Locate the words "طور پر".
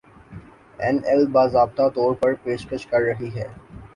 1.95-2.33